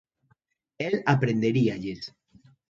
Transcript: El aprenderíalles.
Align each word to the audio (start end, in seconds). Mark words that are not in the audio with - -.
El 0.79 1.03
aprenderíalles. 1.05 2.11